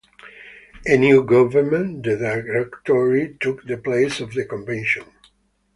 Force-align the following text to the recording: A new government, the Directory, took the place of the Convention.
A 0.87 0.97
new 0.97 1.23
government, 1.23 2.01
the 2.01 2.17
Directory, 2.17 3.37
took 3.39 3.63
the 3.67 3.77
place 3.77 4.19
of 4.19 4.33
the 4.33 4.45
Convention. 4.45 5.05